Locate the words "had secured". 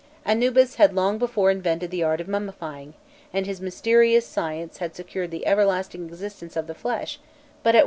4.79-5.29